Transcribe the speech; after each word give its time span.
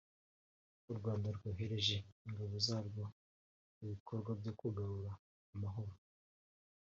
u 0.91 0.93
Rwanda 0.97 1.27
rwohereje 1.37 1.95
ingabo 2.27 2.55
zarwo 2.67 3.03
mu 3.77 3.85
bikorwa 3.91 4.31
byo 4.39 4.51
kugarura 4.59 5.11
amahoro 5.53 5.93